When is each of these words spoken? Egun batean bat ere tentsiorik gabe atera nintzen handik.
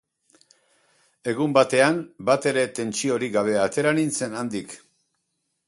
Egun 1.33 1.53
batean 1.57 1.99
bat 2.31 2.47
ere 2.53 2.63
tentsiorik 2.79 3.37
gabe 3.39 3.55
atera 3.67 3.93
nintzen 3.99 4.35
handik. 4.41 4.77